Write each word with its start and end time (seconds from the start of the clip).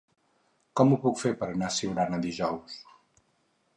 Com 0.79 0.95
ho 0.95 0.99
puc 1.03 1.21
fer 1.23 1.33
per 1.41 1.49
anar 1.51 1.69
a 1.69 1.75
Siurana 1.77 2.21
dijous? 2.27 2.81